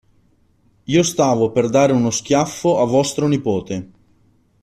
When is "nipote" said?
3.27-3.79